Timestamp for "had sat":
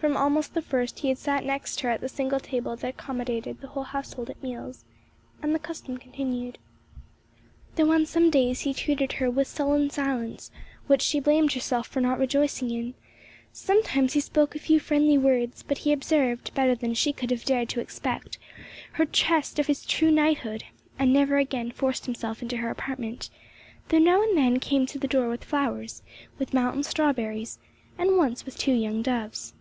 1.08-1.44